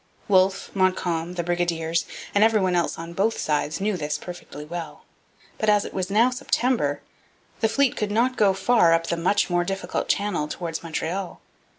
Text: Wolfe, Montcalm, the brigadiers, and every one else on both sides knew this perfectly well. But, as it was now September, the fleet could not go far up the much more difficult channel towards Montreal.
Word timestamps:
Wolfe, 0.27 0.71
Montcalm, 0.75 1.33
the 1.35 1.43
brigadiers, 1.43 2.07
and 2.33 2.43
every 2.43 2.59
one 2.59 2.73
else 2.73 2.97
on 2.97 3.13
both 3.13 3.37
sides 3.37 3.79
knew 3.79 3.95
this 3.95 4.17
perfectly 4.17 4.65
well. 4.65 5.05
But, 5.59 5.69
as 5.69 5.85
it 5.85 5.93
was 5.93 6.09
now 6.09 6.31
September, 6.31 7.01
the 7.59 7.69
fleet 7.69 7.95
could 7.95 8.09
not 8.09 8.35
go 8.35 8.55
far 8.55 8.93
up 8.93 9.05
the 9.05 9.15
much 9.15 9.47
more 9.51 9.63
difficult 9.63 10.09
channel 10.09 10.47
towards 10.47 10.81
Montreal. 10.81 11.39